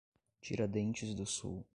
[0.41, 1.63] Tiradentes do Sul